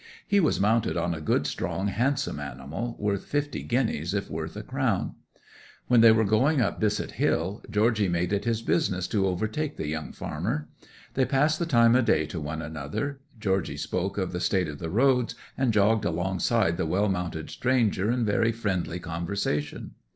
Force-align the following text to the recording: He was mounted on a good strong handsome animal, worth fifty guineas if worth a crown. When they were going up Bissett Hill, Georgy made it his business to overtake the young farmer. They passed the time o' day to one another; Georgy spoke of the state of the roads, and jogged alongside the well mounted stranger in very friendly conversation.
He 0.25 0.39
was 0.39 0.59
mounted 0.59 0.97
on 0.97 1.13
a 1.13 1.21
good 1.21 1.45
strong 1.45 1.85
handsome 1.89 2.39
animal, 2.39 2.95
worth 2.97 3.25
fifty 3.25 3.61
guineas 3.61 4.15
if 4.15 4.31
worth 4.31 4.55
a 4.55 4.63
crown. 4.63 5.13
When 5.89 6.01
they 6.01 6.11
were 6.11 6.23
going 6.23 6.59
up 6.59 6.79
Bissett 6.79 7.11
Hill, 7.11 7.63
Georgy 7.69 8.07
made 8.09 8.33
it 8.33 8.43
his 8.43 8.63
business 8.63 9.07
to 9.09 9.27
overtake 9.27 9.77
the 9.77 9.85
young 9.87 10.11
farmer. 10.11 10.67
They 11.13 11.25
passed 11.25 11.59
the 11.59 11.67
time 11.67 11.95
o' 11.95 12.01
day 12.01 12.25
to 12.25 12.39
one 12.39 12.63
another; 12.63 13.19
Georgy 13.39 13.77
spoke 13.77 14.17
of 14.17 14.31
the 14.31 14.39
state 14.39 14.67
of 14.67 14.79
the 14.79 14.89
roads, 14.89 15.35
and 15.55 15.71
jogged 15.71 16.05
alongside 16.05 16.77
the 16.77 16.87
well 16.87 17.07
mounted 17.07 17.51
stranger 17.51 18.09
in 18.09 18.25
very 18.25 18.51
friendly 18.51 18.97
conversation. 18.97 19.91